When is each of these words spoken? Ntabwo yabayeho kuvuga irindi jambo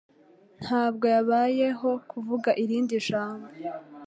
Ntabwo 0.63 1.05
yabayeho 1.15 1.89
kuvuga 2.09 2.49
irindi 2.63 2.95
jambo 3.07 3.47